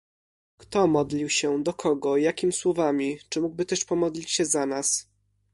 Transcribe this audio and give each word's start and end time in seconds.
Kto 0.57 0.87
modlił 0.87 1.29
się, 1.29 1.63
do 1.63 1.73
kogo, 1.73 2.17
jakim 2.17 2.53
słowami, 2.53 3.17
czy 3.29 3.41
mógłby 3.41 3.65
też 3.65 3.85
pomodlić 3.85 4.31
się 4.31 4.45
za 4.45 4.65
nas? 4.65 5.09